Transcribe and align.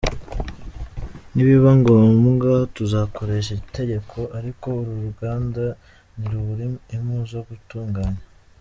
Nibiba 1.33 1.71
ngombwa 1.79 2.51
tuzakoresha 2.75 3.51
itegeko 3.61 4.17
ariko 4.37 4.65
uru 4.79 4.93
ruganda 5.05 5.65
ntirubure 6.17 6.65
impu 6.95 7.17
zo 7.31 7.41
gutunganya. 7.49 8.21